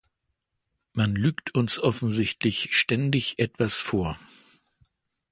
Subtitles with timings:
[0.93, 4.17] Man lügt uns offensichtlich ständig etwas vor.